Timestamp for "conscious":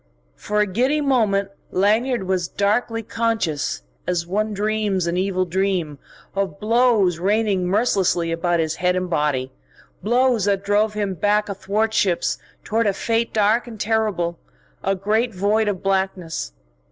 3.03-3.83